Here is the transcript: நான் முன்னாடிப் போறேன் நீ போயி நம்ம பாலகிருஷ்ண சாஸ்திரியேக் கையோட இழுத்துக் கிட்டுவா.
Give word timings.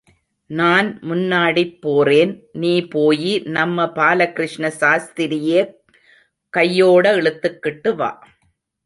நான் 0.45 0.99
முன்னாடிப் 0.99 1.81
போறேன் 1.81 2.43
நீ 2.51 2.87
போயி 2.87 3.39
நம்ம 3.39 3.91
பாலகிருஷ்ண 3.91 4.71
சாஸ்திரியேக் 4.79 5.73
கையோட 6.49 7.13
இழுத்துக் 7.13 7.59
கிட்டுவா. 7.63 8.17